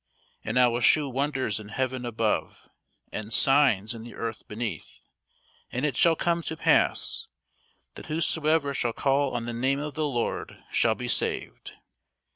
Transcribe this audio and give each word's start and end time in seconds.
And 0.43 0.57
I 0.57 0.67
will 0.67 0.81
shew 0.81 1.07
wonders 1.07 1.59
in 1.59 1.67
heaven 1.69 2.07
above, 2.07 2.67
and 3.11 3.31
signs 3.31 3.93
in 3.93 4.01
the 4.03 4.15
earth 4.15 4.47
beneath; 4.47 5.01
and 5.71 5.85
it 5.85 5.95
shall 5.95 6.15
come 6.15 6.41
to 6.41 6.57
pass, 6.57 7.27
that 7.93 8.07
whosoever 8.07 8.73
shall 8.73 8.93
call 8.93 9.35
on 9.35 9.45
the 9.45 9.53
name 9.53 9.79
of 9.79 9.93
the 9.93 10.07
Lord 10.07 10.57
shall 10.71 10.95
be 10.95 11.07
saved. 11.07 11.73